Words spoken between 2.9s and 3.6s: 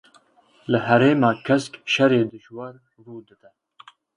rû dide.